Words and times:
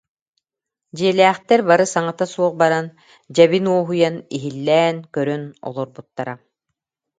Дьиэлээхтэр 0.95 1.59
бары 1.67 1.85
саҥата 1.93 2.25
суох 2.33 2.53
баран, 2.61 2.87
дьэбин 3.35 3.65
уоһуйан, 3.73 4.15
иһллээн, 4.37 4.97
көрөн 5.13 5.43
олорбуттара 5.67 6.33